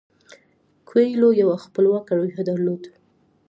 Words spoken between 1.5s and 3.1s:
خپلواکه روحیه درلوده.